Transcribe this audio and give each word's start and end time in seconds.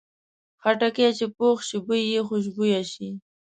خټکی 0.61 1.07
چې 1.17 1.25
پوخ 1.35 1.57
شي، 1.67 1.77
بوی 1.85 2.01
یې 2.13 2.21
خوشبویه 2.27 2.81
شي. 2.91 3.09